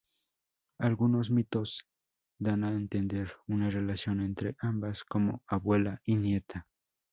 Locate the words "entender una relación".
2.71-4.19